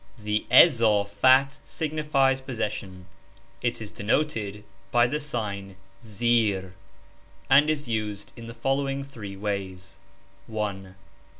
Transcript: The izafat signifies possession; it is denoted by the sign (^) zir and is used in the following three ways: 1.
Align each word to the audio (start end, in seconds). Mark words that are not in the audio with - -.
The 0.17 0.47
izafat 0.49 1.59
signifies 1.63 2.41
possession; 2.41 3.05
it 3.61 3.79
is 3.79 3.91
denoted 3.91 4.63
by 4.89 5.05
the 5.05 5.19
sign 5.19 5.75
(^) 6.03 6.03
zir 6.03 6.73
and 7.51 7.69
is 7.69 7.87
used 7.87 8.31
in 8.35 8.47
the 8.47 8.55
following 8.55 9.03
three 9.03 9.37
ways: 9.37 9.97
1. 10.47 10.95